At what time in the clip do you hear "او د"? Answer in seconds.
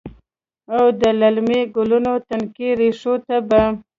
0.75-1.01